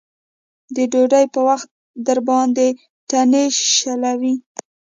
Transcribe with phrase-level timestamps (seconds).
[0.75, 1.69] د ډوډۍ په وخت
[2.07, 2.67] درباندې
[3.09, 4.33] تڼۍ شلوي.